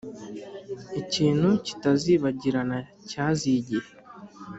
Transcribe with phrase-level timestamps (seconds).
[1.01, 2.77] Ikintu kitazibagirana
[3.09, 3.89] cyaziye igihe.